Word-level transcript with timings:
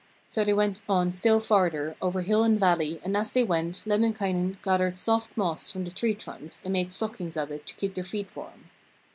So 0.27 0.43
they 0.43 0.51
went 0.51 0.81
on 0.89 1.13
still 1.13 1.39
farther, 1.39 1.95
over 2.01 2.21
hill 2.21 2.43
and 2.43 2.59
valley, 2.59 2.99
and 3.03 3.15
as 3.15 3.31
they 3.31 3.43
went, 3.43 3.83
Lemminkainen 3.85 4.57
gathered 4.63 4.97
soft 4.97 5.37
moss 5.37 5.71
from 5.71 5.83
the 5.83 5.91
tree 5.91 6.15
trunks 6.15 6.59
and 6.63 6.73
made 6.73 6.91
stockings 6.91 7.37
of 7.37 7.51
it 7.51 7.67
to 7.67 7.75
keep 7.75 7.93
their 7.93 8.03
feet 8.03 8.35
warm. 8.35 8.71